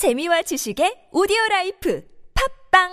[0.00, 2.02] 재미와 지식의 오디오 라이프
[2.72, 2.88] 팟빵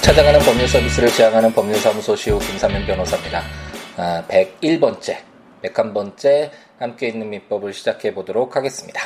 [0.00, 3.42] 찾아가는 법률 서비스를 지향하는 법률사무소 시우 김삼연 변호사입니다.
[3.96, 5.16] 아, 101번째,
[5.64, 9.00] 101번째 함께 읽는 민법을 시작해 보도록 하겠습니다.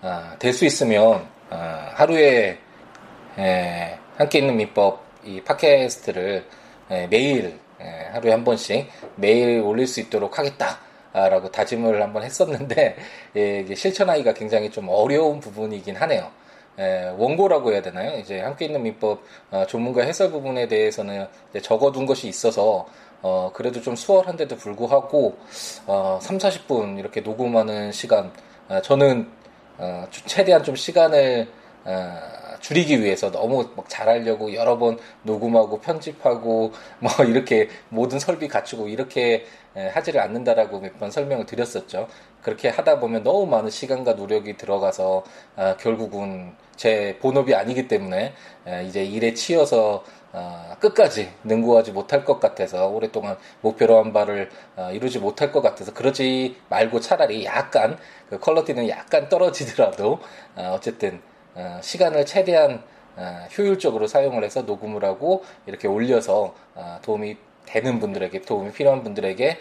[0.00, 2.58] 아, 될 수 있으면 아, 하루에
[3.38, 6.44] 에, 함께 있는 민법 이 팟캐스트를
[6.90, 12.96] 에, 매일 에, 하루에 한 번씩 매일 올릴 수 있도록 하겠다라고 다짐을 한번 했었는데
[13.36, 16.30] 예, 이게 실천하기가 굉장히 좀 어려운 부분이긴 하네요.
[16.78, 18.18] 에, 원고라고 해야 되나요?
[18.18, 21.26] 이제 함께 있는 민법 어, 전문가 해설 부분에 대해서는
[21.62, 22.86] 적어둔 것이 있어서
[23.22, 25.36] 어, 그래도 좀 수월한데도 불구하고
[25.86, 28.32] 어, 3, 40분 이렇게 녹음하는 시간
[28.68, 29.28] 어, 저는
[29.78, 31.48] 어, 최대한 좀 시간을
[31.84, 32.18] 어,
[32.60, 39.46] 줄이기 위해서 너무 막 잘하려고 여러 번 녹음하고 편집하고 뭐 이렇게 모든 설비 갖추고 이렇게
[39.76, 42.08] 에, 하지를 않는다라고 몇 번 설명을 드렸었죠.
[42.42, 45.24] 그렇게 하다 보면 너무 많은 시간과 노력이 들어가서
[45.56, 48.34] 아, 결국은 제 본업이 아니기 때문에
[48.66, 54.90] 에, 이제 일에 치여서 어, 끝까지 능구하지 못할 것 같아서 오랫동안 목표로 한 바를 어,
[54.92, 60.20] 이루지 못할 것 같아서 그러지 말고 차라리 약간 그 퀄러티는 약간 떨어지더라도
[60.56, 61.29] 어, 어쨌든 어,
[61.80, 62.82] 시간을 최대한
[63.16, 69.58] 어, 효율적으로 사용을 해서 녹음을 하고 이렇게 올려서 어, 도움이 되는 분들에게 도움이 필요한 분들에게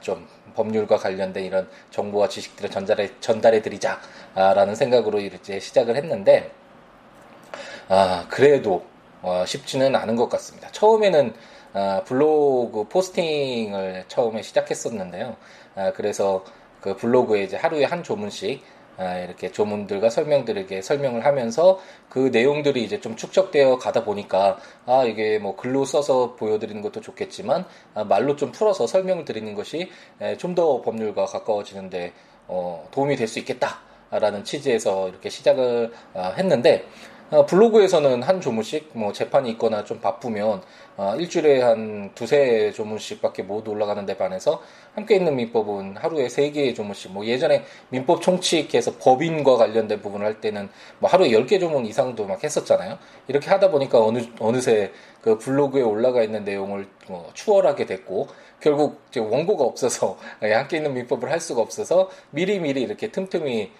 [0.00, 6.50] 좀 법률과 관련된 이런 정보와 지식들을 전달해 전달해 드리자라는 생각으로 이제 시작을 했는데
[7.88, 8.84] 아 그래도
[9.46, 10.68] 쉽지는 않은 것 같습니다.
[10.72, 11.32] 처음에는
[12.04, 15.36] 블로그 포스팅을 처음에 시작했었는데요.
[15.94, 16.44] 그래서
[16.82, 23.00] 그 블로그에 이제 하루에 한 조문씩 아, 이렇게 조문들과 설명들에게 설명을 하면서 그 내용들이 이제
[23.00, 28.52] 좀 축적되어 가다 보니까 아 이게 뭐 글로 써서 보여드리는 것도 좋겠지만 아, 말로 좀
[28.52, 29.90] 풀어서 설명을 드리는 것이
[30.38, 32.12] 좀 더 법률과 가까워지는데
[32.48, 39.12] 어, 도움이 될 수 있겠다라는 취지에서 이렇게 시작을 아, 했는데 어, 블로그에서는 한 조문씩 뭐
[39.12, 40.62] 재판이 있거나 좀 바쁘면
[40.96, 44.62] 어, 일주일에 한 두세 조문씩밖에 못 올라가는 데 반해서
[44.94, 50.40] 함께 있는 민법은 하루에 세 개의 조문씩 뭐 예전에 민법 총칙해서 법인과 관련된 부분을 할
[50.40, 52.98] 때는 뭐 하루에 열 개 조문 이상도 막 했었잖아요.
[53.28, 54.92] 이렇게 하다 보니까 어느 어느새
[55.22, 58.28] 그 블로그에 올라가 있는 내용을 뭐 추월하게 됐고
[58.60, 63.70] 결국 원고가 없어서 함께 있는 민법을 할 수가 없어서 미리미리 이렇게 틈틈이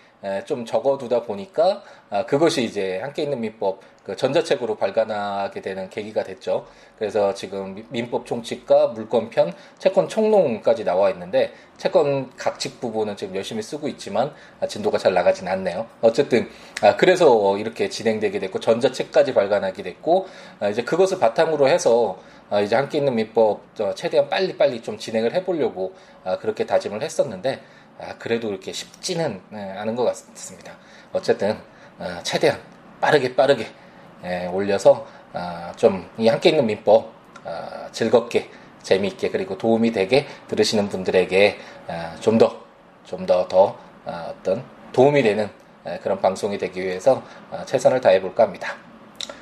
[0.44, 6.66] 좀 적어두다 보니까 아, 그것이 이제 함께 있는 민법 그 전자책으로 발간하게 되는 계기가 됐죠.
[6.96, 13.88] 그래서 지금 민법 총칙과 물권편, 채권 총론까지 나와 있는데 채권 각칙 부분은 지금 열심히 쓰고
[13.88, 15.86] 있지만 아, 진도가 잘 나가진 않네요.
[16.02, 16.48] 어쨌든
[16.82, 20.26] 아, 그래서 이렇게 진행되게 됐고 전자책까지 발간하게 됐고
[20.70, 22.18] 이제 그것을 바탕으로 해서
[22.62, 23.60] 이제 함께 있는 민법
[23.96, 25.94] 최대한 빨리 빨리 좀 진행을 해보려고
[26.40, 27.60] 그렇게 다짐을 했었는데
[27.98, 30.76] 아, 그래도 이렇게 쉽지는 네, 않은 것 같습니다.
[31.12, 31.58] 어쨌든
[31.98, 32.60] 아, 최대한
[33.00, 33.66] 빠르게 빠르게
[34.24, 37.12] 예, 올려서 아, 좀이 함께 있는 민법
[37.44, 38.50] 아, 즐겁게
[38.82, 41.58] 재미있게 그리고 도움이 되게 들으시는 분들에게
[41.88, 42.64] 아, 좀더
[43.04, 45.48] 좀 더더 더, 아, 어떤 도움이 되는
[45.86, 48.74] 예, 그런 방송이 되기 위해서 아, 최선을 다해 볼까 합니다.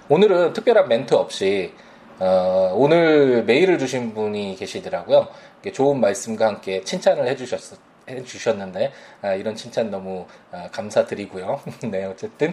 [0.09, 1.73] 오늘은 특별한 멘트 없이
[2.21, 5.29] 어, 오늘 메일을 주신 분이 계시더라고요.
[5.73, 8.93] 좋은 말씀과 함께 칭찬을 해주셨, 해주셨는데
[9.23, 11.61] 아, 이런 칭찬 너무 아, 감사드리고요.
[11.91, 12.53] 네 어쨌든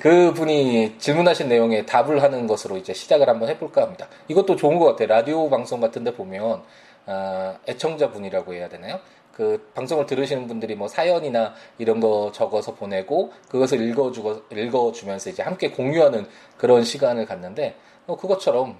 [0.00, 4.08] 그 분이 질문하신 내용에 답을 하는 것으로 이제 시작을 한번 해볼까 합니다.
[4.28, 5.08] 이것도 좋은 것 같아요.
[5.08, 6.62] 라디오 방송 같은데 보면
[7.06, 9.00] 아, 애청자 분이라고 해야 되나요?
[9.32, 15.70] 그 방송을 들으시는 분들이 뭐 사연이나 이런 거 적어서 보내고 그것을 읽어주고 읽어주면서 이제 함께
[15.70, 16.26] 공유하는
[16.58, 17.74] 그런 시간을 갖는데
[18.06, 18.76] 어, 그것처럼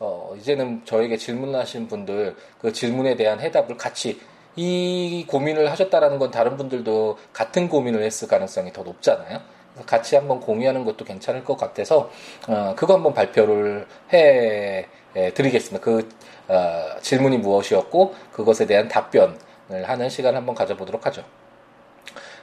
[0.00, 4.20] 어, 이제는 저에게 질문하신 분들 그 질문에 대한 해답을 같이
[4.56, 9.40] 이 고민을 하셨다라는 건 다른 분들도 같은 고민을 했을 가능성이 더 높잖아요.
[9.86, 12.10] 같이 한번 공유하는 것도 괜찮을 것 같아서
[12.48, 14.86] 어, 그거 한번 발표를 해
[15.34, 15.84] 드리겠습니다.
[15.84, 16.08] 그
[16.48, 19.36] 어, 질문이 무엇이었고 그것에 대한 답변을
[19.84, 21.24] 하는 시간 을 한번 가져보도록 하죠.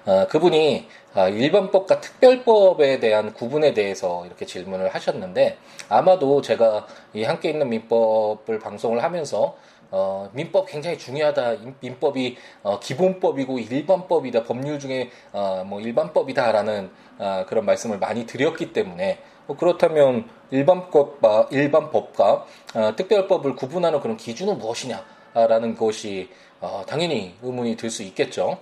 [0.06, 5.58] 어, 그분이 어, 일반법과 특별법에 대한 구분에 대해서 이렇게 질문을 하셨는데
[5.90, 9.56] 아마도 제가 이 함께 있는 민법을 방송을 하면서
[9.92, 11.56] 어, 민법 굉장히 중요하다.
[11.82, 14.44] 민법이 어, 기본법이고 일반법이다.
[14.44, 16.90] 법률 중에 어, 뭐 일반법이다라는
[17.20, 22.46] 어, 그런 말씀을 많이 드렸기 때문에 뭐 그렇다면 일반법과 일반법과
[22.76, 26.30] 어, 특별법을 구분하는 그런 기준은 무엇이냐라는 것이
[26.62, 28.58] 어, 당연히 의문이 들 수 있겠죠.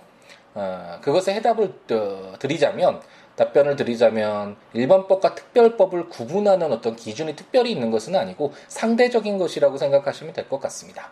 [0.54, 3.00] 어, 그것에 해답을 어, 드리자면
[3.36, 10.48] 답변을 드리자면 일반법과 특별법을 구분하는 어떤 기준이 특별히 있는 것은 아니고 상대적인 것이라고 생각하시면 될
[10.48, 11.10] 것 같습니다.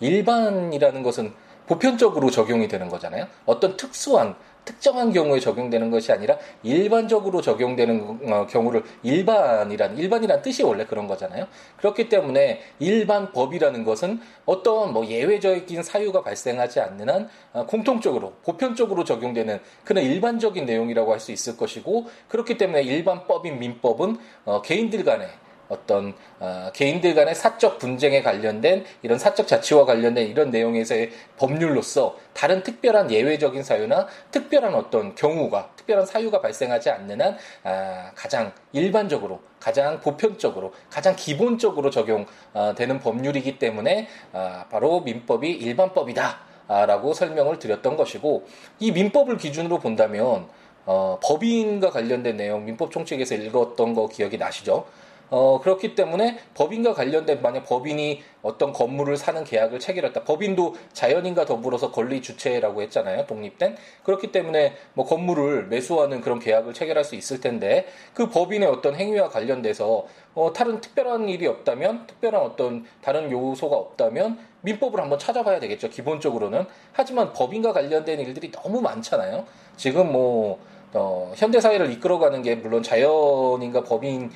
[0.00, 1.32] 일반이라는 것은
[1.66, 3.26] 보편적으로 적용이 되는 거잖아요.
[3.44, 4.34] 어떤 특수한
[4.64, 11.46] 특정한 경우에 적용되는 것이 아니라 일반적으로 적용되는 어, 경우를 일반이란 일반이란 뜻이 원래 그런 거잖아요.
[11.78, 19.04] 그렇기 때문에 일반 법이라는 것은 어떤 뭐 예외적인 사유가 발생하지 않는 한 어, 공통적으로 보편적으로
[19.04, 25.02] 적용되는 그런 일반적인 내용이라고 할 수 있을 것이고 그렇기 때문에 일반 법인 민법은 어, 개인들
[25.02, 25.26] 간에
[25.68, 32.62] 어떤 어, 개인들 간의 사적 분쟁에 관련된 이런 사적 자치와 관련된 이런 내용에서의 법률로서 다른
[32.62, 40.00] 특별한 예외적인 사유나 특별한 어떤 경우가 특별한 사유가 발생하지 않는 한 아, 가장 일반적으로 가장
[40.00, 46.48] 보편적으로 가장 기본적으로 적용되는 어, 법률이기 때문에 아, 바로 민법이 일반법이다.
[46.68, 48.46] 라고 설명을 드렸던 것이고
[48.78, 50.48] 이 민법을 기준으로 본다면
[50.90, 54.86] 어, 법인과 관련된 내용 민법 총칙에서 읽었던 거 기억이 나시죠?
[55.30, 60.24] 어, 그렇기 때문에 법인과 관련된 만약 법인이 어떤 건물을 사는 계약을 체결했다.
[60.24, 63.26] 법인도 자연인과 더불어서 권리 주체라고 했잖아요.
[63.26, 63.76] 독립된.
[64.04, 69.28] 그렇기 때문에 뭐 건물을 매수하는 그런 계약을 체결할 수 있을 텐데 그 법인의 어떤 행위와
[69.28, 75.88] 관련돼서 어, 다른 특별한 일이 없다면 특별한 어떤 다른 요소가 없다면 민법을 한번 찾아봐야 되겠죠.
[75.88, 76.64] 기본적으로는.
[76.92, 79.44] 하지만 법인과 관련된 일들이 너무 많잖아요.
[79.76, 80.58] 지금 뭐
[80.94, 84.30] 어, 현대 사회를 이끌어가는 게 물론 자연인과 법인이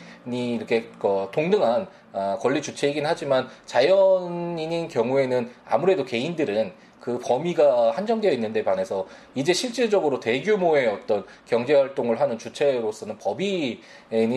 [0.55, 8.63] 이렇게 어, 동등한 아, 권리 주체이긴 하지만 자연인인 경우에는 아무래도 개인들은 그 범위가 한정되어 있는데
[8.63, 13.81] 반해서 이제 실질적으로 대규모의 어떤 경제 활동을 하는 주체로서는 법인이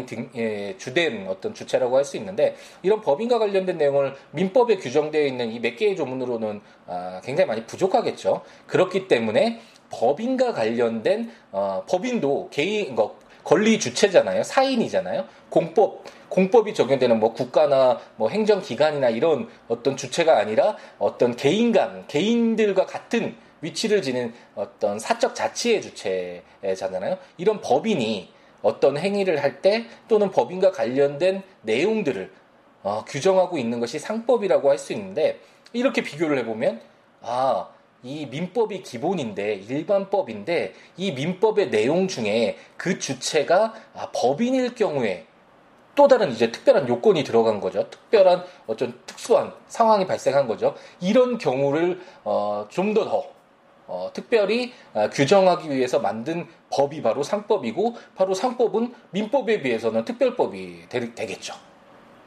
[0.08, 5.52] 등, 예, 주된 어떤 주체라고 할 수 있는데 이런 법인과 관련된 내용을 민법에 규정되어 있는
[5.52, 8.42] 이 몇 개의 조문으로는 아, 굉장히 많이 부족하겠죠.
[8.66, 9.60] 그렇기 때문에
[9.90, 14.44] 법인과 관련된 어, 법인도 개인 거 권리 주체잖아요.
[14.44, 15.26] 사인이잖아요.
[15.50, 22.86] 공법 공법이 적용되는 뭐 국가나 뭐 행정기관이나 이런 어떤 주체가 아니라 어떤 개인 간 개인들과
[22.86, 27.18] 같은 위치를 지닌 어떤 사적 자치의 주체잖아요.
[27.38, 28.30] 이런 법인이
[28.62, 32.32] 어떤 행위를 할 때 또는 법인과 관련된 내용들을
[32.84, 35.40] 어, 규정하고 있는 것이 상법이라고 할 수 있는데
[35.72, 36.82] 이렇게 비교를 해보면
[37.22, 37.70] 아
[38.06, 45.26] 이 민법이 기본인데 일반법인데 이 민법의 내용 중에 그 주체가 아, 법인일 경우에
[45.96, 47.90] 또 다른 이제 특별한 요건이 들어간 거죠.
[47.90, 50.76] 특별한 어떤 특수한 상황이 발생한 거죠.
[51.02, 53.24] 이런 경우를 어, 좀 더 더,
[53.88, 61.16] 어, 특별히 어, 규정하기 위해서 만든 법이 바로 상법이고 바로 상법은 민법에 비해서는 특별법이 되,
[61.16, 61.56] 되겠죠.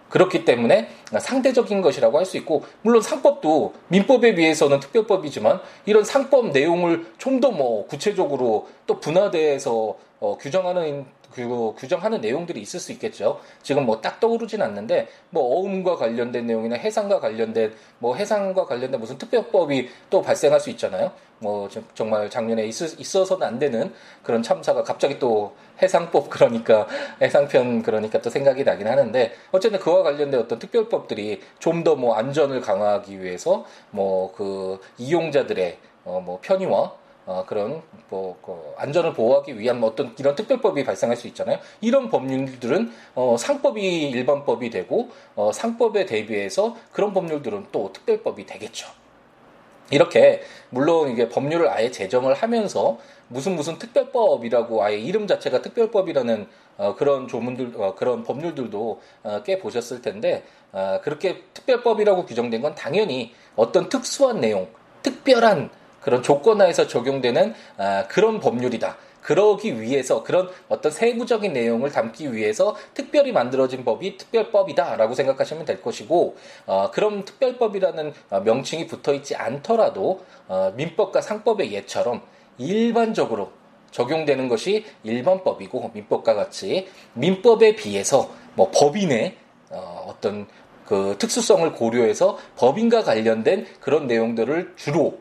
[0.08, 0.88] 그렇기 때문에
[1.18, 7.50] 상대적인 것이라고 할 수 있고 물론 상법도 민법에 비해서는 특별법이지만 이런 상법 내용을 좀 더
[7.50, 11.06] 뭐 구체적으로 또 분화돼서 어, 규정하는
[11.46, 13.40] 그 규정하는 내용들이 있을 수 있겠죠.
[13.62, 19.18] 지금 뭐 딱 떠오르진 않는데 뭐 어음과 관련된 내용이나 해상과 관련된 뭐 해상과 관련된 무슨
[19.18, 21.12] 특별법이 또 발생할 수 있잖아요.
[21.40, 23.92] 뭐 정말 작년에 있, 있어서는 안 되는
[24.24, 26.86] 그런 참사가 갑자기 또 해상법 그러니까
[27.22, 32.60] 해상편 그러니까 또 생각이 나긴 하는데 어쨌든 그와 관련된 어떤 특별법들이 좀 더 뭐 안전을
[32.60, 36.92] 강화하기 위해서 뭐 그 이용자들의 어 뭐 편의와
[37.28, 41.58] 어, 그런 뭐 그 안전을 보호하기 위한 뭐 어떤 이런 특별법이 발생할 수 있잖아요.
[41.82, 48.88] 이런 법률들은 어, 상법이 일반법이 되고 어, 상법에 대비해서 그런 법률들은 또 특별법이 되겠죠.
[49.90, 52.98] 이렇게 물론 이게 법률을 아예 제정을 하면서
[53.28, 56.46] 무슨 무슨 특별법이라고 아예 이름 자체가 특별법이라는
[56.78, 62.74] 어, 그런 조문들 어, 그런 법률들도 어, 꽤 보셨을 텐데 어, 그렇게 특별법이라고 규정된 건
[62.74, 64.68] 당연히 어떤 특수한 내용,
[65.02, 68.96] 특별한 그런 조건하에서 적용되는 아, 그런 법률이다.
[69.22, 76.36] 그러기 위해서 그런 어떤 세부적인 내용을 담기 위해서 특별히 만들어진 법이 특별법이다라고 생각하시면 될 것이고
[76.66, 82.22] 어, 그런 특별법이라는 어, 명칭이 붙어 있지 않더라도 어, 민법과 상법의 예처럼
[82.56, 83.50] 일반적으로
[83.90, 89.36] 적용되는 것이 일반법이고 민법과 같이 민법에 비해서 뭐 법인의
[89.70, 90.46] 어, 어떤
[90.86, 95.18] 그 특수성을 고려해서 법인과 관련된 그런 내용들을 주로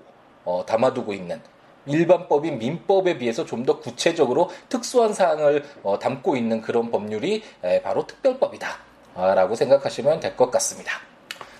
[0.48, 1.42] 어, 담아두고 있는
[1.86, 8.08] 일반법인 민법에 비해서 좀 더 구체적으로 특수한 사항을 어, 담고 있는 그런 법률이 에, 바로
[8.08, 8.68] 특별법이다.
[9.16, 10.94] 아, 라고 생각하시면 될 것 같습니다.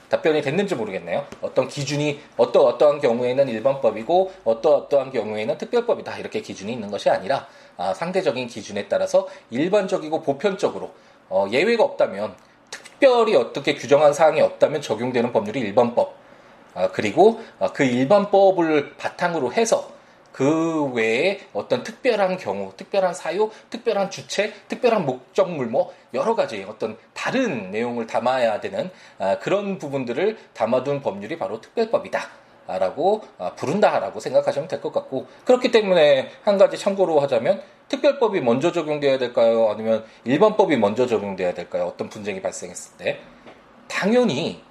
[0.10, 1.26] 답변이 됐는지 모르겠네요.
[1.42, 7.46] 어떤 기준이 어떠 어떠한 경우에는 일반법이고 어떠 어떠한 경우에는 특별법이다 이렇게 기준이 있는 것이 아니라
[7.76, 10.92] 아, 상대적인 기준에 따라서 일반적이고 보편적으로
[11.30, 12.36] 어, 예외가 없다면
[12.72, 16.27] 특별히 어떻게 규정한 사항이 없다면 적용되는 법률이 일반법 아,
[16.92, 19.90] 그리고 아, 그 일반법을 바탕으로 해서
[20.32, 26.96] 그 외에 어떤 특별한 경우, 특별한 사유, 특별한 주체, 특별한 목적물 뭐 여러 가지 어떤
[27.16, 32.20] 다른 내용을 담아야 되는 아, 그런 부분들을 담아둔 법률이 바로 특별법이다.
[32.68, 38.74] 라고 아, 부른다라고 생각하시면 될 것 같고 그렇기 때문에 한 가지 참고로 하자면 특별법이 먼저
[38.74, 39.70] 적용돼야 될까요?
[39.72, 41.86] 아니면 일반법이 먼저 적용돼야 될까요?
[41.86, 43.20] 어떤 분쟁이 발생했을 때
[43.88, 44.62] 당연히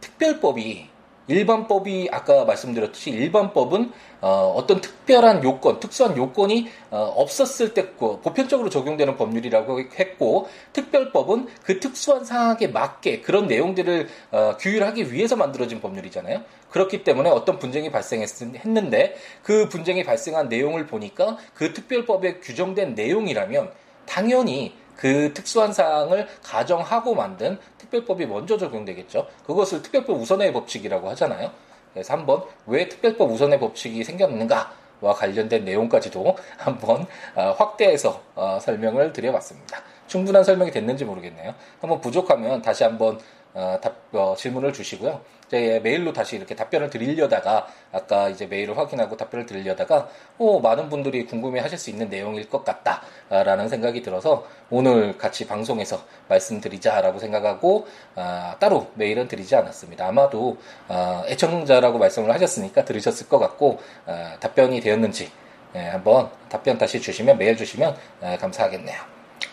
[0.00, 0.88] 특별법이
[1.28, 9.16] 일반법이 아까 말씀드렸듯이 일반법은 어, 떤 특별한 요건, 특수한 요건이 어, 없었을 때 보편적으로 적용되는
[9.16, 16.42] 법률이라고 했고 특별법은 그 특수한 상황에 맞게 그런 내용들을 어, 규율하기 위해서 만들어진 법률이잖아요.
[16.70, 23.70] 그렇기 때문에 어떤 분쟁이 발생했는데 그 분쟁이 발생한 내용을 보니까 그 특별법에 규정된 내용이라면
[24.06, 29.26] 당연히 그 특수한 사항을 가정하고 만든 특별법이 먼저 적용되겠죠.
[29.46, 31.50] 그것을 특별법 우선의 법칙이라고 하잖아요.
[31.92, 39.82] 그래서 한번 왜 특별법 우선의 법칙이 생겼는가와 관련된 내용까지도 한번 어, 확대해서 어, 설명을 드려봤습니다.
[40.06, 41.54] 충분한 설명이 됐는지 모르겠네요.
[41.80, 43.18] 한번 부족하면 다시 한번
[43.54, 45.20] 어, 질문을 주시고요.
[45.50, 51.24] 제 메일로 다시 이렇게 답변을 드리려다가 아까 이제 메일을 확인하고 답변을 드리려다가 오, 많은 분들이
[51.24, 57.86] 궁금해 하실 수 있는 내용일 것 같다라는 생각이 들어서 오늘 같이 방송에서 말씀드리자라고 생각하고
[58.16, 60.06] 아, 따로 메일은 드리지 않았습니다.
[60.06, 65.30] 아마도 아, 애청자라고 말씀을 하셨으니까 들으셨을 것 같고 아, 답변이 되었는지
[65.74, 68.98] 예, 한번 답변 다시 주시면 메일 주시면 아, 감사하겠네요.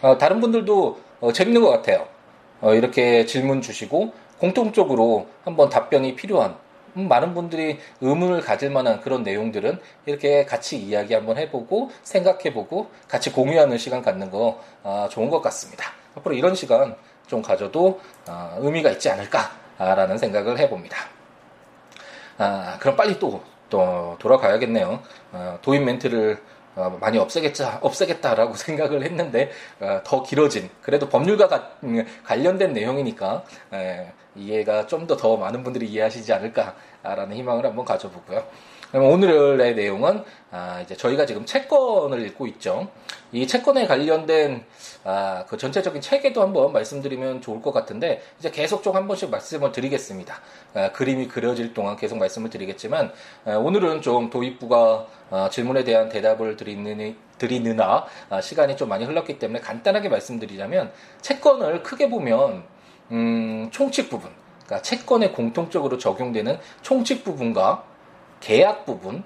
[0.02, 2.08] 어, 다른 분들도 어, 재밌는 것 같아요.
[2.62, 6.56] 어, 이렇게 질문 주시고 공통적으로 한번 답변이 필요한
[6.96, 13.32] 음, 많은 분들이 의문을 가질 만한 그런 내용들은 이렇게 같이 이야기 한번 해보고 생각해보고 같이
[13.32, 15.92] 공유하는 시간 갖는 거 아, 좋은 것 같습니다.
[16.16, 16.96] 앞으로 이런 시간
[17.28, 20.98] 좀 가져도 아, 의미가 있지 않을까라는 생각을 해봅니다.
[22.38, 25.02] 아, 그럼 빨리 또, 또 돌아가야겠네요.
[25.32, 26.40] 아, 도입 멘트를
[26.76, 33.44] 어, 많이 없애겠자, 없애겠다라고 생각을 했는데, 어, 더 길어진, 그래도 법률과 가, 음, 관련된 내용이니까,
[33.74, 38.44] 에, 이해가 좀 더 더 많은 분들이 이해하시지 않을까라는 희망을 한번 가져보고요.
[38.92, 42.88] 그럼 오늘의 내용은 아, 이제 저희가 지금 채권을 읽고 있죠.
[43.32, 44.64] 이 채권에 관련된
[45.04, 49.72] 아, 그 전체적인 체계도 한번 말씀드리면 좋을 것 같은데 이제 계속 좀 한 번씩 말씀을
[49.72, 50.36] 드리겠습니다.
[50.76, 53.12] 아, 그림이 그려질 동안 계속 말씀을 드리겠지만
[53.46, 59.40] 아, 오늘은 좀 도입부가 아, 질문에 대한 대답을 드리는 드리느나 아, 시간이 좀 많이 흘렀기
[59.40, 62.64] 때문에 간단하게 말씀드리자면 채권을 크게 보면
[63.14, 64.32] 음, 총칙 부분,
[64.66, 67.84] 그러니까 채권에 공통적으로 적용되는 총칙 부분과
[68.40, 69.24] 계약 부분,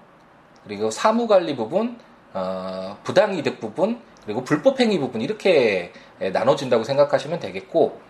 [0.63, 1.97] 그리고 사무관리 부분,
[2.33, 8.01] 어, 부당이득 부분, 그리고 불법행위 부분 이렇게 나눠진다고 생각하시면 되겠고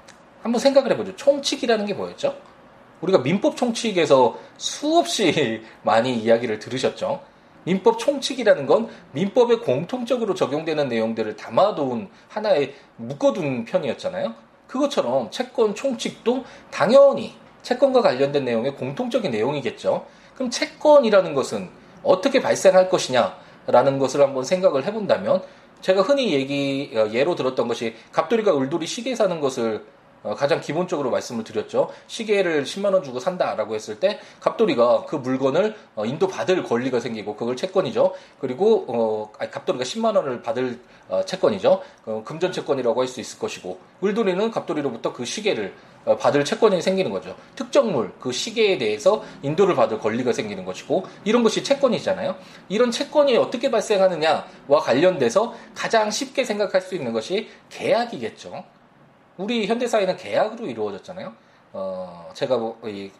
[0.42, 1.16] 한번 생각을 해보죠.
[1.16, 2.36] 총칙이라는 게 뭐였죠?
[3.02, 7.22] 우리가 민법 총칙에서 수없이 많이 이야기를 들으셨죠.
[7.66, 14.47] 민법 총칙이라는 건 민법에 공통적으로 적용되는 내용들을 담아둔 하나의 묶어둔 편이었잖아요.
[14.68, 20.06] 그것처럼 채권 총칙도 당연히 채권과 관련된 내용의 공통적인 내용이겠죠.
[20.36, 21.70] 그럼 채권이라는 것은
[22.04, 25.42] 어떻게 발생할 것이냐라는 것을 한번 생각을 해본다면
[25.82, 29.97] 제가 흔히 얘기 어, 예로 들었던 것이 갑돌이가 울돌이 시계 사는 것을 어,
[30.38, 31.90] 가장 기본적으로 말씀을 드렸죠.
[32.08, 37.36] 시계를 10만 원 주고 산다라고 했을 때 갑돌이가 그 물건을 어, 인도 받을 권리가 생기고
[37.36, 38.14] 그걸 채권이죠.
[38.40, 41.82] 그리고 어, 아니, 갑돌이가 10만 원을 받을 어, 채권이죠.
[42.06, 45.74] 어, 금전 채권이라고 할 수 있을 것이고 물돌이는 갑돌이로부터 그 시계를
[46.06, 47.36] 어, 받을 채권이 생기는 거죠.
[47.56, 52.36] 특정물 그 시계에 대해서 인도를 받을 권리가 생기는 것이고 이런 것이 채권이잖아요.
[52.70, 58.64] 이런 채권이 어떻게 발생하느냐와 관련돼서 가장 쉽게 생각할 수 있는 것이 계약이겠죠.
[59.38, 61.34] 우리 현대사회는 계약으로 이루어졌잖아요.
[61.74, 63.12] 어, 제가 뭐, 이,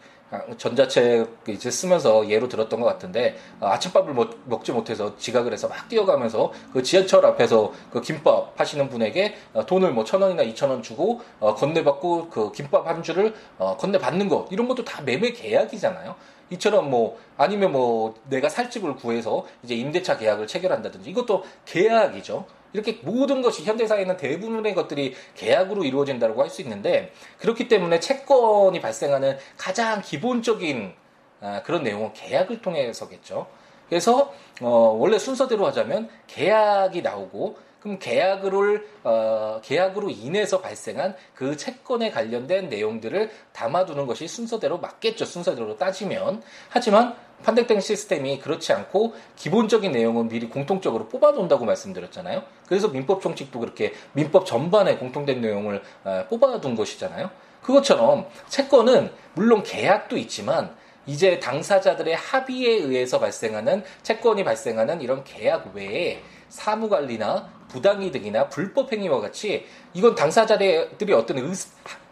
[0.58, 4.12] 전자책 이제 쓰면서 예로 들었던 것 같은데 어, 아침밥을
[4.44, 9.64] 먹, 지 못해서 지각을 해서 막 뛰어가면서 그 지하철 앞에서 그 김밥 하시는 분에게 어,
[9.64, 14.28] 돈을 뭐 천 원이나 이천 원 주고 어, 건네받고 그 김밥 한 줄을 어, 건네받는
[14.28, 16.14] 것 이런 것도 다 매매 계약이잖아요.
[16.50, 22.46] 이처럼 뭐 아니면 뭐 내가 살 집을 구해서 이제 임대차 계약을 체결한다든지 이것도 계약이죠.
[22.78, 29.36] 이렇게 모든 것이 현대사회는 대부분의 것들이 계약으로 이루어진다고 할 수 있는데 그렇기 때문에 채권이 발생하는
[29.58, 30.94] 가장 기본적인
[31.40, 33.46] 아, 그런 내용은 계약을 통해서겠죠.
[33.88, 42.10] 그래서 어, 원래 순서대로 하자면 계약이 나오고 그럼 계약을 어, 계약으로 인해서 발생한 그 채권에
[42.10, 45.24] 관련된 내용들을 담아두는 것이 순서대로 맞겠죠.
[45.24, 52.42] 순서대로 따지면 하지만 판택된 시스템이 그렇지 않고 기본적인 내용은 미리 공통적으로 뽑아놓는다고 말씀드렸잖아요.
[52.68, 57.30] 그래서 민법 총칙도 그렇게 민법 전반에 공통된 내용을 어, 뽑아둔 것이잖아요.
[57.62, 66.22] 그것처럼 채권은 물론 계약도 있지만 이제 당사자들의 합의에 의해서 발생하는 채권이 발생하는 이런 계약 외에
[66.50, 71.38] 사무관리나 부당이득이나 불법행위와 같이 이건 당사자들이 어떤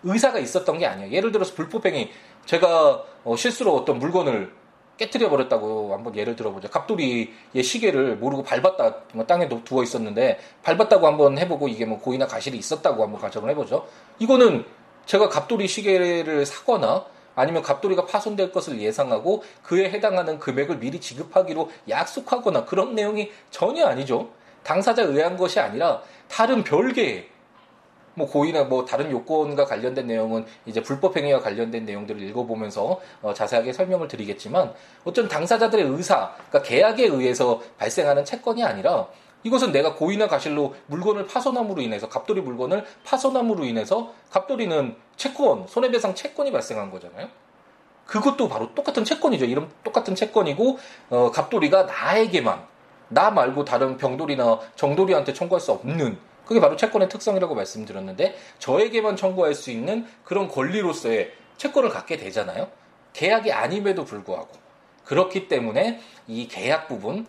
[0.02, 1.12] 의사, 가 있었던 게 아니에요.
[1.12, 2.10] 예를 들어서 불법행위
[2.46, 4.52] 제가 어, 실수로 어떤 물건을
[4.96, 6.68] 깨뜨려 버렸다고 한번 예를 들어보죠.
[6.68, 12.56] 갑돌이의 시계를 모르고 밟았다 뭐 땅에 두어 있었는데 밟았다고 한번 해보고 이게 뭐 고의나 가실이
[12.56, 13.86] 있었다고 한번 가정을 해보죠.
[14.18, 14.64] 이거는
[15.04, 22.64] 제가 갑돌이 시계를 사거나 아니면 갑돌이가 파손될 것을 예상하고 그에 해당하는 금액을 미리 지급하기로 약속하거나
[22.64, 24.30] 그런 내용이 전혀 아니죠.
[24.62, 27.28] 당사자 의한 것이 아니라 다른 별개의
[28.16, 33.72] 뭐 고의나 뭐 다른 요건과 관련된 내용은 이제 불법 행위와 관련된 내용들을 읽어보면서 어 자세하게
[33.72, 34.72] 설명을 드리겠지만
[35.04, 39.06] 어떤 당사자들의 의사, 그러니까 계약에 의해서 발생하는 채권이 아니라
[39.42, 46.50] 이것은 내가 고의나 가실로 물건을 파손함으로 인해서 갑돌이 물건을 파손함으로 인해서 갑돌이는 채권, 손해배상 채권이
[46.50, 47.28] 발생한 거잖아요.
[48.06, 49.44] 그것도 바로 똑같은 채권이죠.
[49.44, 50.78] 이름 똑같은 채권이고
[51.10, 52.64] 어, 갑돌이가 나에게만
[53.08, 59.54] 나 말고 다른 병돌이나 정돌이한테 청구할 수 없는 그게 바로 채권의 특성이라고 말씀드렸는데 저에게만 청구할
[59.54, 62.68] 수 있는 그런 권리로서의 채권을 갖게 되잖아요.
[63.12, 64.48] 계약이 아님에도 불구하고
[65.04, 67.26] 그렇기 때문에 이 계약 부분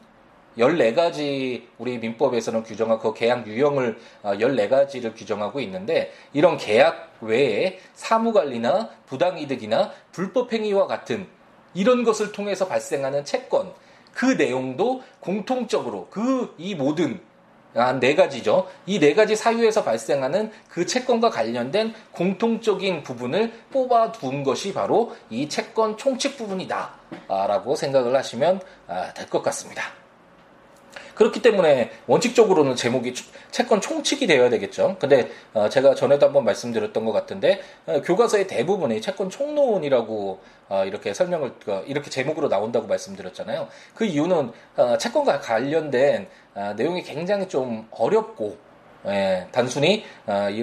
[0.57, 8.89] 14가지 우리 민법에서는 규정한 그 계약 유형을 14가지를 어, 규정하고 있는데 이런 계약 외에 사무관리나
[9.05, 11.27] 부당이득이나 불법행위와 같은
[11.73, 13.71] 이런 것을 통해서 발생하는 채권
[14.13, 17.21] 그 내용도 공통적으로 그 이 모든
[17.85, 18.67] 한 네 가지죠.
[18.85, 25.47] 이 네 가지 사유에서 발생하는 그 채권과 관련된 공통적인 부분을 뽑아 둔 것이 바로 이
[25.49, 30.06] 채권 총칙 부분이다라고 생각을 하시면 아, 될것 같습니다.
[31.17, 33.15] 그렇기 때문에 원칙적으로는 제목이
[33.49, 34.97] 채권 총칙이 되어야 되겠죠.
[34.99, 41.15] 근데 어, 제가 전에도 한번 말씀드렸던 것 같은데 어, 교과서의 대부분이 채권 총론이라고 어, 이렇게
[41.15, 41.53] 설명을
[41.87, 43.67] 이렇게 제목으로 나온다고 말씀드렸잖아요.
[43.95, 44.51] 그 이유는
[44.99, 46.27] 채권과 관련된
[46.75, 48.57] 내용이 굉장히 좀 어렵고
[49.05, 50.03] 예, 단순히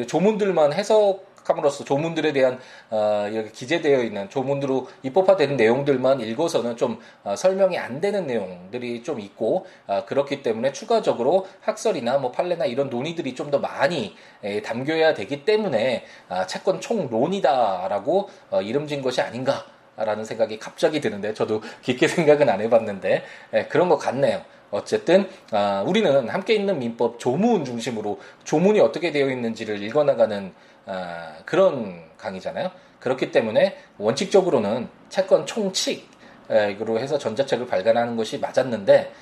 [0.07, 2.59] 조문들만 해석 함으로써 조문들에 대한
[2.91, 9.21] 어, 이렇게 기재되어 있는 조문으로 입법화되는 내용들만 읽어서는 좀 어, 설명이 안 되는 내용들이 좀
[9.21, 15.13] 있고 어, 그렇기 때문에 추가적으로 학설이나 뭐 판례나 이런 논의들이 좀 더 많이 에, 담겨야
[15.15, 19.65] 되기 때문에 아, 채권 총론이다라고 어, 이름 진 것이 아닌가.
[19.97, 24.43] 라는 생각이 갑자기 드는데 저도 깊게 생각은 안 해봤는데 에, 그런 것 같네요.
[24.75, 30.53] 어쨌든 아, 우리는 함께 있는 민법 조문 중심으로 조문이 어떻게 되어 있는지를 읽어나가는
[30.87, 32.71] 아, 그런 강의잖아요.
[32.99, 39.13] 그렇기 때문에 원칙적으로는 채권 총칙으로 해서 전자책을 발간하는 것이 맞았는데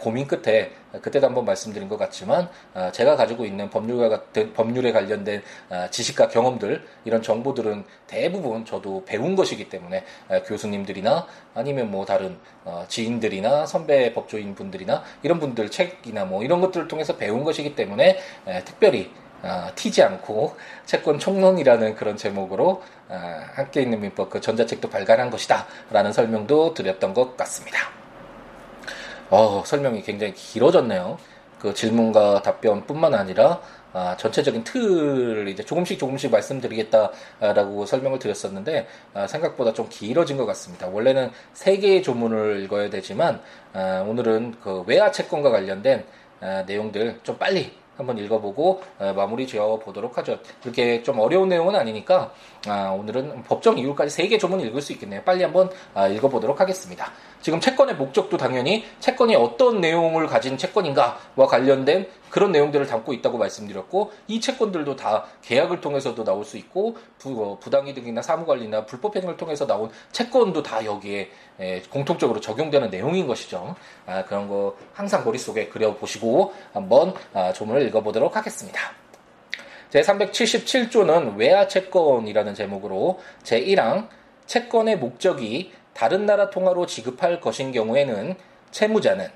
[0.00, 5.42] 고민 끝에 그때도 한번 말씀드린 것 같지만 아, 제가 가지고 있는 법률과 같은 법률에 관련된
[5.68, 10.04] 아, 지식과 경험들 이런 정보들은 대부분 저도 배운 것이기 때문에
[10.46, 16.88] 교수님들이나 아니면 뭐 다른 어, 지인들이나 선배 법조인 분들이나 이런 분들 책이나 뭐 이런 것들을
[16.88, 18.18] 통해서 배운 것이기 때문에
[18.64, 19.10] 특별히
[19.42, 25.66] 아, 튀지 않고 채권 총론이라는 그런 제목으로 아, 함께 있는 민법 그 전자책도 발간한 것이다
[25.90, 28.05] 라는 설명도 드렸던 것 같습니다.
[29.30, 31.18] 어, 설명이 굉장히 길어졌네요.
[31.58, 33.60] 그 질문과 답변뿐만 아니라
[33.92, 40.86] 아, 전체적인 틀을 이제 조금씩 조금씩 말씀드리겠다라고 설명을 드렸었는데 아, 생각보다 좀 길어진 것 같습니다.
[40.86, 43.40] 원래는 세 개의 조문을 읽어야 되지만
[43.72, 46.04] 아, 오늘은 그 외화 채권과 관련된
[46.40, 50.38] 아, 내용들 좀 빨리 한번 읽어보고 어, 마무리 지어 보도록 하죠.
[50.62, 52.32] 그렇게 좀 어려운 내용은 아니니까
[52.68, 55.22] 아, 오늘은 법정 이유까지 세개 조문 읽을 수 있겠네요.
[55.24, 57.12] 빨리 한번 아, 읽어보도록 하겠습니다.
[57.40, 64.12] 지금 채권의 목적도 당연히 채권이 어떤 내용을 가진 채권인가와 관련된 그런 내용들을 담고 있다고 말씀드렸고
[64.26, 69.90] 이 채권들도 다 계약을 통해서도 나올 수 있고 부, 어, 부당이득이나 사무관리나 불법행위를 통해서 나온
[70.12, 73.76] 채권도 다 여기에 에, 공통적으로 적용되는 내용인 것이죠.
[74.06, 78.80] 아, 그런 거 항상 머릿속에 그려보시고 한번 아, 조문을 읽어보도록 하겠습니다.
[79.90, 84.08] 제377조는 외화 채권이라는 제목으로 제1항
[84.46, 88.36] 채권의 목적이 다른 나라 통화로 지급할 것인 경우에는
[88.70, 89.28] 채무자는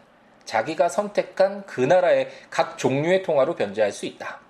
[0.45, 4.41] 자기가 선택한 그 나라의 각 종류의 통화로 변제할 수 있다.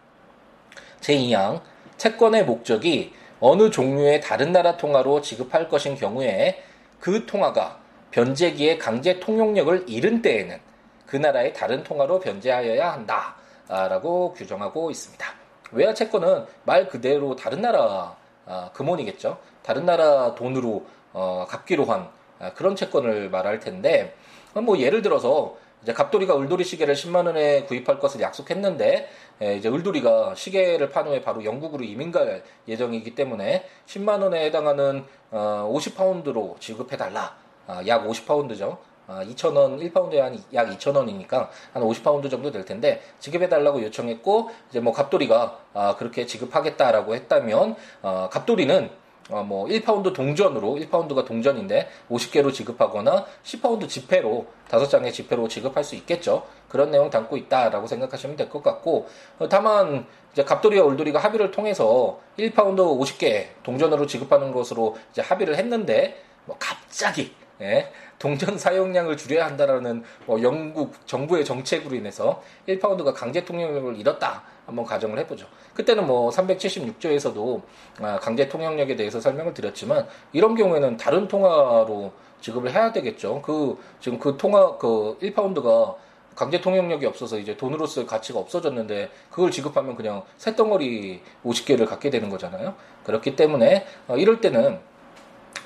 [1.00, 1.60] 제2항
[1.98, 6.62] 채권의 목적이 어느 종류의 다른 나라 통화로 지급할 것인 경우에
[7.00, 7.78] 그 통화가
[8.10, 10.60] 변제기의 강제 통용력을 잃은 때에는
[11.06, 13.34] 그 나라의 다른 통화로 변제하여야 한다.
[13.70, 15.26] 라고 규정하고 있습니다.
[15.72, 19.38] 외화 채권은 말 그대로 다른 나라 아, 금원이겠죠.
[19.62, 22.08] 다른 나라 돈으로 어, 갚기로 한
[22.40, 24.16] 아, 그런 채권을 말할 텐데
[24.54, 29.08] 뭐 예를 들어서 이제 갑돌이가 울돌이 시계를 10만 원에 구입할 것을 약속했는데
[29.42, 35.04] 예, 이제 울돌이가 시계를 판 후에 바로 영국으로 이민 갈 예정이기 때문에 10만 원에 해당하는
[35.30, 37.34] 어, 50파운드로 지급해 달라.
[37.66, 38.76] 아, 약 50파운드죠.
[39.06, 44.92] 아, 2,000원, 1파운드에 한 약 2,000원이니까 한 50파운드 정도 될 텐데 지급해달라고 요청했고 이제 뭐
[44.92, 48.90] 갑돌이가 아, 그렇게 지급하겠다라고 했다면 어, 갑돌이는
[49.30, 56.44] 어, 뭐 1파운드 동전으로 1파운드가 동전인데 50개로 지급하거나 10파운드 지폐로 5장의 지폐로 지급할 수 있겠죠.
[56.68, 62.18] 그런 내용 담고 있다라고 생각하시면 될 것 같고 어, 다만 이제 갑돌이와 을돌이가 합의를 통해서
[62.38, 70.02] 1파운드 50개 동전으로 지급하는 것으로 이제 합의를 했는데 뭐 갑자기 예, 동전 사용량을 줄여야 한다라는
[70.26, 74.42] 뭐 영국 정부의 정책으로 인해서 1파운드가 강제 통용력을 잃었다.
[74.66, 75.46] 한번 가정을 해보죠.
[75.74, 77.62] 그때는 뭐 376조에서도
[78.00, 83.42] 아, 강제 통용력에 대해서 설명을 드렸지만 이런 경우에는 다른 통화로 지급을 해야 되겠죠.
[83.42, 85.96] 그 지금 그 통화 그 1파운드가
[86.34, 92.30] 강제 통용력이 없어서 이제 돈으로 쓸 가치가 없어졌는데 그걸 지급하면 그냥 새덩어리 50개를 갖게 되는
[92.30, 92.74] 거잖아요.
[93.04, 94.78] 그렇기 때문에 어, 이럴 때는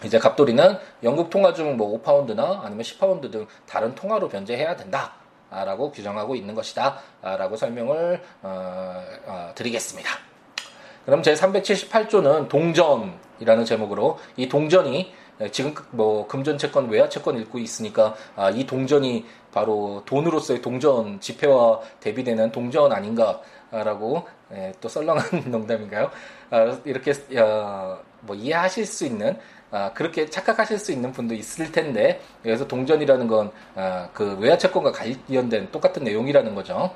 [0.04, 5.14] 이제 갑돌이는 영국 통화 중 뭐 5파운드나 아니면 10파운드 등 다른 통화로 변제해야 된다.
[5.50, 6.98] 라고 규정하고 있는 것이다.
[7.22, 10.10] 라고 설명을 어, 어, 드리겠습니다.
[11.06, 15.12] 그럼 제 378조는 동전이라는 제목으로 이 동전이
[15.52, 21.80] 지금 뭐 금전 채권, 외화 채권 읽고 있으니까 아, 이 동전이 바로 돈으로서의 동전 지폐와
[22.00, 26.10] 대비되는 동전 아닌가라고 예, 또 썰렁한 농담인가요?
[26.50, 29.38] 아, 이렇게 어, 뭐 이해하실 수 있는
[29.74, 34.08] 아, 그렇게 착각하실 수 있는 분도 있을 텐데 그래서 동전이라는 건그 아,
[34.38, 36.94] 외화 채권과 관련된 똑같은 내용이라는 거죠.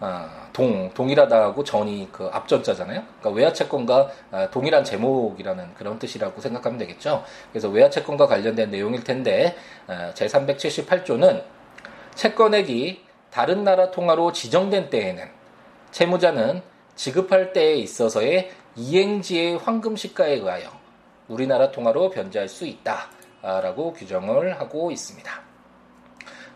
[0.00, 3.02] 아, 동 동일하다고 전이 그 앞전자잖아요.
[3.20, 7.22] 그러니까 외화 채권과 아, 동일한 제목이라는 그런 뜻이라고 생각하면 되겠죠.
[7.52, 9.54] 그래서 외화 채권과 관련된 내용일 텐데
[9.86, 11.42] 아, 제 378조는
[12.14, 15.28] 채권액이 다른 나라 통화로 지정된 때에는
[15.90, 16.62] 채무자는
[16.96, 20.83] 지급할 때에 있어서의 이행지의 황금 시가에 의하여
[21.28, 25.30] 우리나라 통화로 변제할 수 있다라고 규정을 하고 있습니다.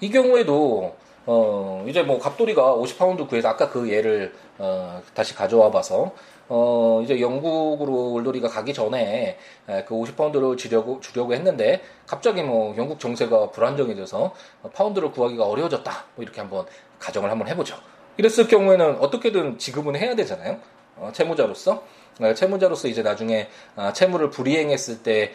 [0.01, 6.13] 이 경우에도 어 이제 뭐 갑돌이가 50파운드 구해서 아까 그 예를 어 다시 가져와 봐서
[6.49, 13.51] 어 이제 영국으로 울돌이가 가기 전에 그 50파운드를 주려고 주려고 했는데 갑자기 뭐 영국 정세가
[13.51, 14.35] 불안정해져서
[14.73, 16.05] 파운드를 구하기가 어려워졌다.
[16.15, 16.65] 뭐 이렇게 한번
[16.99, 17.77] 가정을 한번 해보죠.
[18.17, 20.59] 이랬을 경우에는 어떻게든 지급은 해야 되잖아요.
[20.97, 21.83] 어, 채무자로서 어,
[22.35, 25.33] 채무자로서 이제 나중에 어, 채무를 불이행했을 때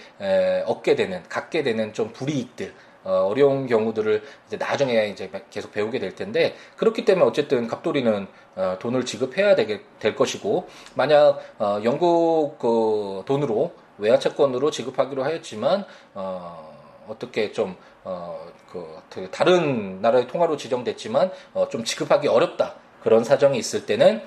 [0.65, 6.15] 얻게 되는 갖게 되는 좀 불이익들 어, 려운 경우들을 이제 나중에 이제 계속 배우게 될
[6.15, 13.23] 텐데 그렇기 때문에 어쨌든 갑돌이는 어, 돈을 지급해야 되게 될 것이고 만약 어, 영국 그
[13.25, 16.73] 돈으로 외화 채권으로 지급하기로 하였지만 어,
[17.07, 22.75] 어떻게 좀 어, 그, 그 다른 나라의 통화로 지정됐지만 어, 좀 지급하기 어렵다.
[23.01, 24.21] 그런 사정이 있을 때는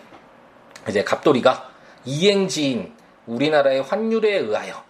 [0.88, 1.70] 이제 갑돌이가
[2.06, 2.94] 이행지인
[3.26, 4.82] 우리나라의 환율에 의하여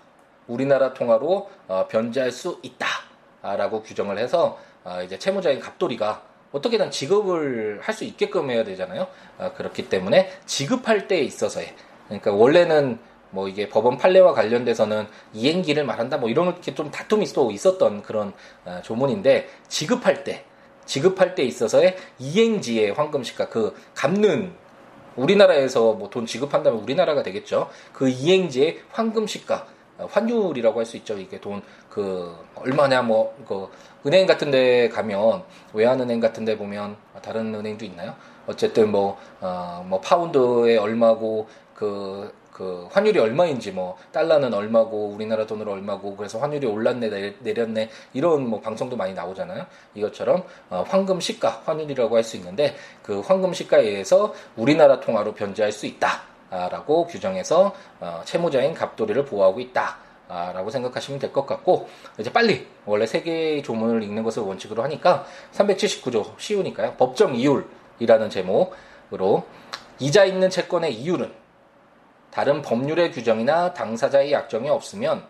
[0.47, 7.95] 우리나라 통화로 어, 변제할 수 있다라고 규정을 해서 어, 이제 채무자인 갑돌이가 어떻게든 지급을 할
[7.95, 9.09] 수 있게끔 해야 되잖아요.
[9.39, 11.75] 어, 그렇기 때문에 지급할 때에 있어서의
[12.07, 12.99] 그러니까 원래는
[13.31, 18.33] 뭐 이게 법원 판례와 관련돼서는 이행기를 말한다 뭐 이런 게좀 다툼이 또 있었던 그런
[18.65, 20.45] 어, 조문인데 지급할 때
[20.85, 24.55] 지급할 때 있어서의 이행지의 황금시가 그 갚는
[25.17, 27.69] 우리나라에서 뭐 돈 지급한다면 우리나라가 되겠죠.
[27.93, 29.67] 그 이행지의 황금 시가
[29.99, 31.19] 어, 환율이라고 할 수 있죠.
[31.19, 33.69] 이게 돈 그 얼마냐 뭐 그
[34.07, 38.15] 은행 같은 데 가면 외환은행 같은 데 보면 다른 은행도 있나요?
[38.47, 39.51] 어쨌든 뭐 어뭐
[39.81, 46.39] 어, 뭐 파운드에 얼마고 그 그 환율이 얼마인지 뭐 달러는 얼마고 우리나라 돈으로 얼마고 그래서
[46.39, 49.67] 환율이 올랐네 내렸네 이런 뭐 방송도 많이 나오잖아요.
[49.95, 55.71] 이것처럼 어, 황금 시가 환율이라고 할 수 있는데 그 황금 시가에 의해서 우리나라 통화로 변제할
[55.71, 59.99] 수 있다라고 규정해서 어, 채무자인 갑돌이를 보호하고 있다.
[60.29, 61.89] 라고 생각하시면 될 것 같고
[62.19, 69.45] 이제 빨리 원래 세 개의 조문을 읽는 것을 원칙으로 하니까 379조 쉬우니까요 법정 이율이라는 제목으로
[70.01, 71.46] 이자 있는 채권의 이율은
[72.37, 75.25] 다른 법률의 규정이나 당사자의 약정이 없으면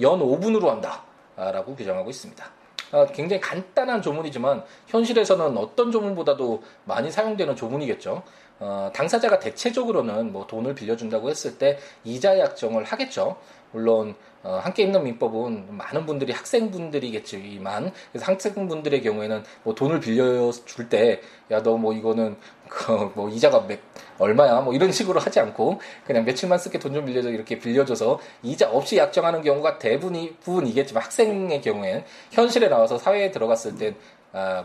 [0.00, 1.02] 연 5분으로 한다.
[1.34, 2.44] 라고 규정하고 있습니다.
[2.92, 8.22] 아, 굉장히 간단한 조문이지만 현실에서는 어떤 조문보다도 많이 사용되는 조문이겠죠.
[8.60, 13.36] 어, 당사자가 대체적으로는 뭐 돈을 빌려준다고 했을 때 이자 약정을 하겠죠.
[13.74, 20.88] 물론 어, 함께 있는 민법은 많은 분들이 학생분들이겠지만 그래서 학생분들의 경우에는 뭐 돈을 빌려 줄
[20.88, 22.36] 때 야 너 뭐 이거는
[22.68, 23.78] 그 뭐 이자가 몇,
[24.18, 24.60] 얼마야?
[24.60, 28.96] 뭐 이런 식으로 하지 않고 그냥 며칠만 쓸게 돈 좀 빌려줘 이렇게 빌려줘서 이자 없이
[28.96, 33.96] 약정하는 경우가 대부분이 부분이겠지만 학생의 경우에는 현실에 나와서 사회에 들어갔을 땐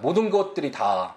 [0.01, 1.15] 모든 것들이 다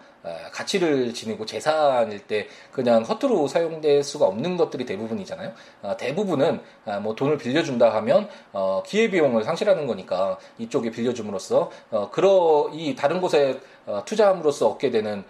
[0.53, 5.53] 가치를 지니고 재산일 때 그냥 허투루 사용될 수가 없는 것들이 대부분이잖아요.
[5.99, 6.61] 대부분은
[7.03, 13.61] 뭐 돈을 빌려준다 하면 어, 기회비용을 상실하는 거니까 이쪽에 빌려줌으로써 어, 그러 이 다른 곳에
[13.87, 15.25] 어, 투자함으로써 얻게 되는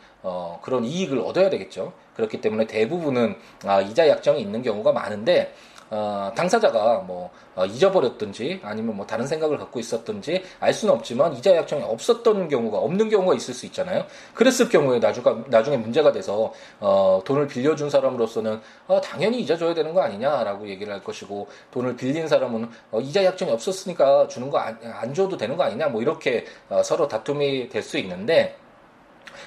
[0.60, 1.92] 그런 이익을 얻어야 되겠죠.
[2.14, 5.52] 그렇기 때문에 대부분은 아, 이자 약정이 있는 경우가 많은데
[5.94, 11.54] 어, 당사자가 뭐 어, 잊어버렸든지 아니면 뭐 다른 생각을 갖고 있었든지 알 수는 없지만 이자
[11.54, 14.06] 약정이 없었던 경우가 없는 경우가 있을 수 있잖아요.
[14.32, 19.92] 그랬을 경우에 나중에 나중에 문제가 돼서 어, 돈을 빌려준 사람으로서는 어, 당연히 이자 줘야 되는
[19.92, 25.36] 거 아니냐라고 얘기를 할 것이고 돈을 빌린 사람은 어, 이자 약정이 없었으니까 주는 거안 줘도
[25.36, 28.56] 되는 거 아니냐 뭐 이렇게 어, 서로 다툼이 될 수 있는데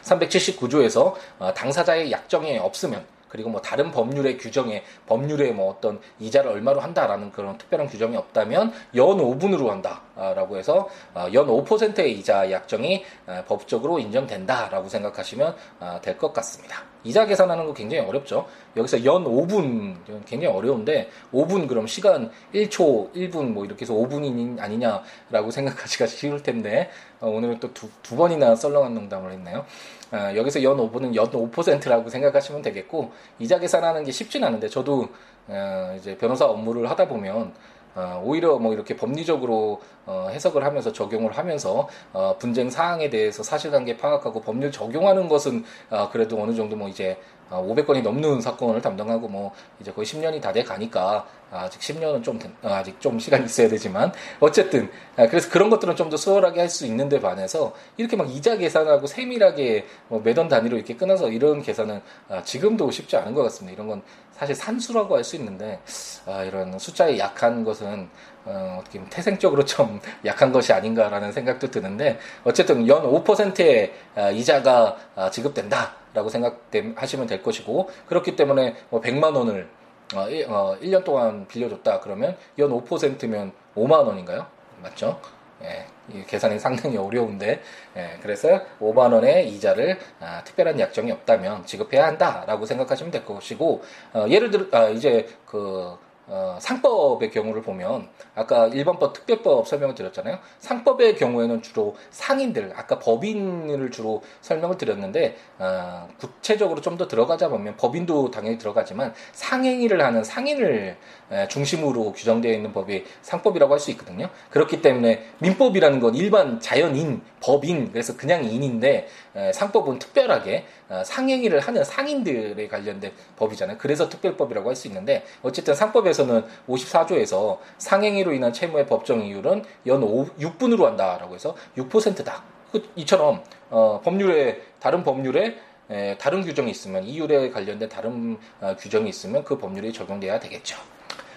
[0.04, 6.80] 379조에서 어, 당사자의 약정이 없으면 그리고 뭐 다른 법률의 규정에 법률에 뭐 어떤 이자를 얼마로
[6.80, 13.44] 한다라는 그런 특별한 규정이 없다면 연 5분으로 한다라고 해서 어, 연 5%의 이자 약정이 어,
[13.46, 16.84] 법적으로 인정된다라고 생각하시면 어, 될것 같습니다.
[17.04, 18.48] 이자 계산하는 거 굉장히 어렵죠.
[18.78, 25.52] 여기서 연 5분 굉장히 어려운데 5분 그럼 시간 1초, 1분 뭐 이렇게 해서 5분이 아니냐라고
[25.52, 29.66] 생각하기가 쉬울 텐데 오늘은 또 두 두 번이나 썰렁한 농담을 했네요.
[30.12, 35.10] 어, 여기서 연 5분은 연 5%라고 생각하시면 되겠고 이자 계산하는 게 쉽진 않은데 저도
[35.48, 37.54] 어, 이제 변호사 업무를 하다 보면
[37.96, 43.96] 어, 오히려 뭐 이렇게 법리적으로 어, 해석을 하면서 적용을 하면서 어, 분쟁 사항에 대해서 사실관계
[43.98, 47.18] 파악하고 법률 적용하는 것은 어, 그래도 어느 정도 뭐 이제
[47.50, 51.26] 500건이 어, 넘는 사건을 담당하고 뭐 이제 거의 10년이 다 돼 가니까
[51.62, 56.10] 아직 10년은 좀 어, 아직 좀 시간이 있어야 되지만 어쨌든 아, 그래서 그런 것들은 좀
[56.10, 60.96] 더 수월하게 할 수 있는데 반해서 이렇게 막 이자 계산하고 세밀하게 뭐 매던 단위로 이렇게
[60.96, 63.74] 끊어서 이런 계산은 아, 지금도 쉽지 않은 것 같습니다.
[63.74, 65.80] 이런 건 사실 산수라고 할 수 있는데
[66.28, 68.10] 아, 이런 숫자에 약한 것은
[68.46, 73.94] 어, 어떻게 보면 태생적으로 좀 약한 것이 아닌가라는 생각도 드는데 어쨌든 연 5%의
[74.34, 74.98] 이자가
[75.32, 79.68] 지급된다라고 생각하시면 될 것이고 그렇기 때문에 뭐 100만 원을
[80.14, 84.46] 어, 1, 어, 1년 동안 빌려줬다 그러면 연 5%면 5만 원인가요?
[84.82, 85.20] 맞죠?
[85.64, 85.86] 예,
[86.28, 87.62] 계산이 상당히 어려운데
[87.96, 94.26] 예, 그래서 5만 원의 이자를 아, 특별한 약정이 없다면 지급해야 한다라고 생각하시면 될 것이고 어,
[94.30, 100.40] 예를 들어 아, 이제 그 어, 상법의 경우를 보면 아까 일반법 특별법 설명을 드렸잖아요.
[100.60, 107.76] 상법의 경우에는 주로 상인들 아까 법인을 주로 설명을 드렸는데 어, 구체적으로 좀 더 들어가자 보면
[107.76, 110.96] 법인도 당연히 들어가지만 상행위를 하는 상인을
[111.32, 114.30] 에, 중심으로 규정되어 있는 법이 상법이라고 할 수 있거든요.
[114.50, 119.08] 그렇기 때문에 민법이라는 건 일반 자연인 법인 그래서 그냥 인인데 에,
[119.54, 123.78] 상법은 특별하게 어, 상행위를 하는 상인들에 관련된 법이잖아요.
[123.78, 130.26] 그래서 특별법이라고 할 수 있는데 어쨌든 상법에서는 54조에서 상행위로 인한 채무의 법정 이율은 연 5,
[130.38, 132.44] 6분으로 한다라고 해서 6%다.
[132.72, 135.58] 그, 이처럼 어, 법률에 다른 법률에
[135.90, 140.78] 에, 다른 규정이 있으면 이율에 관련된 다른 어, 규정이 있으면 그 법률이 적용돼야 되겠죠.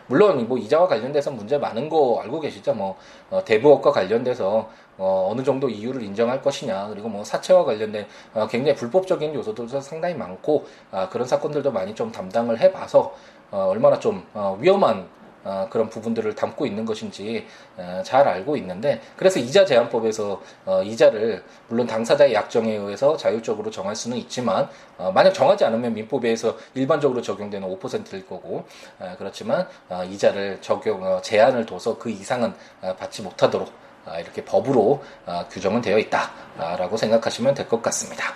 [0.08, 2.74] 물론 뭐 이자와 관련돼서 문제 많은 거 알고 계시죠?
[2.74, 2.96] 뭐
[3.30, 6.88] 어, 대부업과 관련돼서 어, 어느 정도 이유를 인정할 것이냐.
[6.88, 12.12] 그리고 뭐 사채와 관련된 어, 굉장히 불법적인 요소들도 상당히 많고 아, 그런 사건들도 많이 좀
[12.12, 13.14] 담당을 해봐서
[13.50, 15.08] 어, 얼마나 좀 어, 위험한
[15.44, 21.42] 어, 그런 부분들을 담고 있는 것인지 어, 잘 알고 있는데 그래서 이자 제한법에서 어, 이자를
[21.68, 27.66] 물론 당사자의 약정에 의해서 자율적으로 정할 수는 있지만 어, 만약 정하지 않으면 민법에서 일반적으로 적용되는
[27.66, 28.64] 5%일 거고
[28.98, 33.88] 어, 그렇지만 어, 이자를 적용 어, 제한을 둬서 그 이상은 어, 받지 못하도록 어,
[34.21, 38.35] 이렇게 법으로 어, 규정은 되어 있다라고 생각하시면 될 것 같습니다.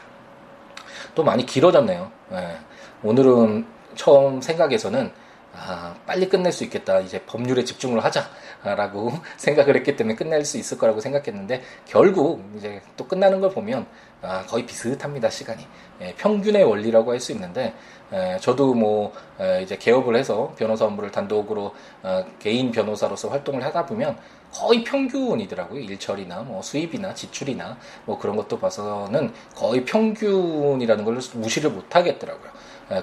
[1.14, 2.10] 또 많이 길어졌네요.
[2.32, 2.58] 예.
[3.02, 5.10] 오늘은 처음 생각에서는
[5.54, 7.00] 아, 빨리 끝낼 수 있겠다.
[7.00, 13.06] 이제 법률에 집중을 하자라고 생각을 했기 때문에 끝낼 수 있을 거라고 생각했는데 결국 이제 또
[13.06, 13.86] 끝나는 걸 보면
[14.22, 15.28] 아, 거의 비슷합니다.
[15.28, 15.66] 시간이
[16.00, 17.74] 예, 평균의 원리라고 할 수 있는데
[18.12, 23.84] 에, 저도 뭐 에, 이제 개업을 해서 변호사 업무를 단독으로 어, 개인 변호사로서 활동을 하다
[23.86, 24.16] 보면
[24.52, 25.80] 거의 평균이더라고요.
[25.80, 32.50] 일처리나 뭐 수입이나 지출이나 뭐 그런 것도 봐서는 거의 평균이라는 걸 무시를 못 하겠더라고요.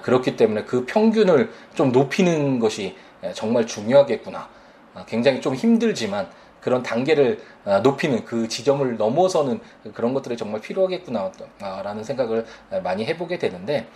[0.03, 2.95] 그렇기 때문에 그 평균을 좀 높이는 것이
[3.33, 4.47] 정말 중요하겠구나.
[4.93, 6.29] 아, 굉장히 좀 힘들지만
[6.61, 9.59] 그런 단계를 아, 높이는 그 지점을 넘어서는
[9.93, 12.45] 그런 것들이 정말 필요하겠구나라는 생각을
[12.83, 13.87] 많이 해보게 되는데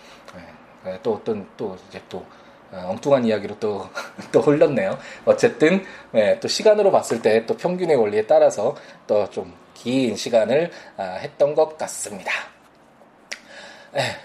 [1.02, 2.24] 또 어떤 또 이제 또 어,
[2.86, 3.88] 엉뚱한 이야기로 또,
[4.32, 4.98] 또 흘렀네요.
[5.24, 5.84] 어쨌든,
[6.40, 11.76] 또 시간으로 봤을 때 또 평균의 원리에 따라서 또 좀 긴 시간을 아, 했던 것
[11.76, 12.32] 같습니다.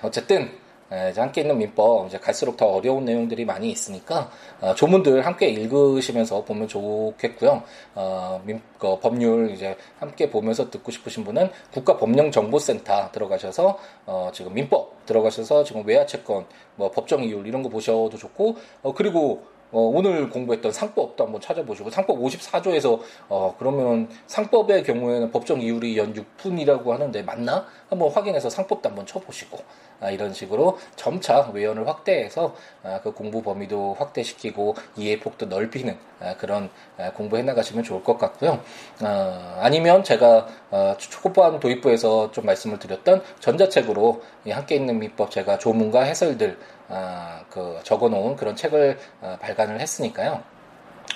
[0.02, 0.50] 어쨌든,
[0.90, 6.68] 함께 있는 민법 이제 갈수록 더 어려운 내용들이 많이 있으니까 어, 조문들 함께 읽으시면서 보면
[6.68, 7.64] 좋겠고요.
[7.96, 15.06] 어, 민, 그 법률 이제 함께 보면서 듣고 싶으신 분은 국가법령정보센터 들어가셔서 어, 지금 민법
[15.06, 20.72] 들어가셔서 지금 외화채권, 뭐 법정 이율 이런 거 보셔도 좋고 어, 그리고 어, 오늘 공부했던
[20.72, 23.00] 상법도 한번 찾아보시고 상법 54조에서
[23.30, 27.68] 어, 그러면 상법의 경우에는 법정 이율이 연 6분이라고 하는데 맞나?
[27.88, 29.64] 한번 확인해서 상법도 한번 쳐보시고 아,
[30.08, 36.70] 이런 식으로 점차 외연을 확대해서 아, 그 공부 범위도 확대시키고 이해 폭도 넓히는 아, 그런
[36.98, 38.62] 아, 공부해 나가시면 좋을 것 같고요.
[39.02, 46.04] 아, 아니면 제가 어, 초급반 도입부에서 좀 말씀을 드렸던 전자책으로 함께 있는 민법 제가 조문과
[46.04, 46.58] 해설들
[46.88, 50.44] 아, 그 적어놓은 그런 책을 아, 발간을 했으니까요.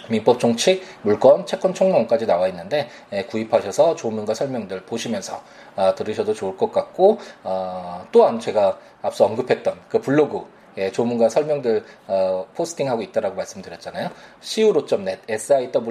[0.10, 5.42] 민법 총칙, 물권, 채권 총론까지 나와 있는데 예, 구입하셔서 조문과 설명들 보시면서
[5.76, 10.46] 아, 들으셔도 좋을 것 같고 어, 또한 제가 앞서 언급했던 그 블로그
[10.78, 14.10] 예, 조문과 설명들 어, 포스팅하고 있다라고 말씀드렸잖아요.
[14.42, 15.84] siwo.net, siwo.law.net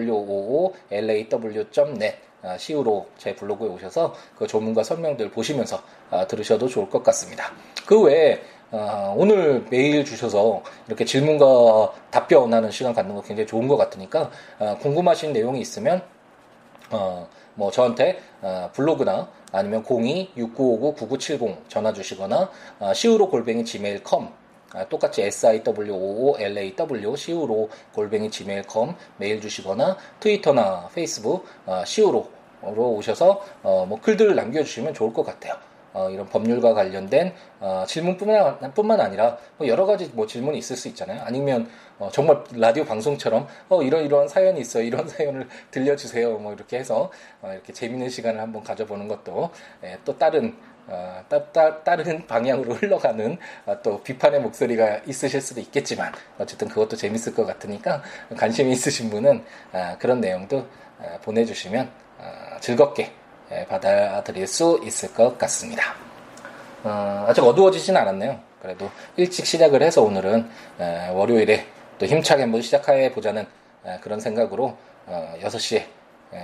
[2.45, 7.53] 아, 시우로 제 블로그에 오셔서 그 조문과 설명들 보시면서 아, 들으셔도 좋을 것 같습니다.
[7.87, 8.41] 그 외에
[8.73, 14.77] 어, 오늘 메일 주셔서 이렇게 질문과 답변하는 시간 갖는 거 굉장히 좋은 것 같으니까 어,
[14.81, 16.03] 궁금하신 내용이 있으면
[16.91, 24.29] 어, 뭐 저한테 어, 블로그나 아니면 02-6959-9970 전화 주시거나 어, 시우로 골뱅이 gmail.com
[24.75, 34.01] 아, 똑같이 siwoolaw 시우로 골뱅이 gmail.com 메일 주시거나 트위터나 페이스북 어, 시우로로 오셔서 어, 뭐
[34.01, 35.72] 글들을 남겨주시면 좋을 것 같아요.
[35.93, 40.89] 어, 이런 법률과 관련된 어, 질문뿐만 뿐만 아니라 뭐 여러 가지 뭐 질문이 있을 수
[40.89, 41.21] 있잖아요.
[41.25, 44.85] 아니면 어, 정말 라디오 방송처럼 어, 이런 이런 사연이 있어요.
[44.85, 46.39] 이런 사연을 들려주세요.
[46.39, 49.51] 뭐 이렇게 해서 어, 이렇게 재밌는 시간을 한번 가져보는 것도
[49.85, 50.55] 예, 또 다른
[50.89, 56.97] 어, 따, 따, 다른 방향으로 흘러가는 어, 또 비판의 목소리가 있으실 수도 있겠지만 어쨌든 그것도
[56.97, 58.03] 재밌을 것 같으니까
[58.37, 60.67] 관심이 있으신 분은 어, 그런 내용도
[60.99, 63.22] 어, 보내주시면 어, 즐겁게 예,
[63.69, 65.95] 받아들일 수 있을 것 같습니다.
[66.85, 68.39] 어, 아직 어두워지진 않았네요.
[68.61, 70.49] 그래도 일찍 시작을 해서 오늘은
[70.81, 71.67] 에, 월요일에
[71.99, 73.47] 또 힘차게 한번 시작해 보자는
[74.01, 75.85] 그런 생각으로 어, 6시에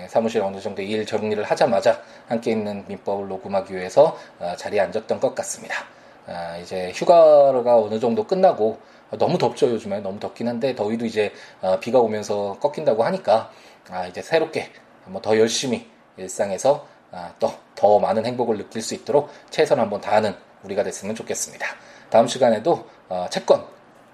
[0.09, 5.35] 사무실 어느 정도 일 정리를 하자마자 함께 있는 민법을 녹음하기 위해서 어, 자리에 앉았던 것
[5.35, 5.85] 같습니다.
[6.27, 8.79] 아, 이제 휴가가 어느 정도 끝나고
[9.12, 13.51] 너무 덥죠 요즘에 너무 덥긴 한데 더위도 이제 어, 비가 오면서 꺾인다고 하니까
[13.90, 14.71] 아, 이제 새롭게
[15.05, 15.87] 한번 더 열심히
[16.18, 16.98] 일상에서 아,
[17.38, 21.64] 또 더 많은 행복을 느낄 수 있도록 최선 한번 다하는 우리가 됐으면 좋겠습니다.
[22.11, 23.64] 다음 시간에도 어, 채권,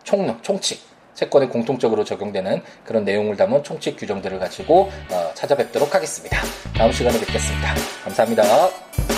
[0.02, 0.82] 총론, 총칙,
[1.14, 6.38] 채권에 공통적으로 적용되는 그런 내용을 담은 총칙 규정들을 가지고 어, 찾아뵙도록 하겠습니다.
[6.76, 7.74] 다음 시간에 뵙겠습니다.
[8.04, 9.13] 감사합니다.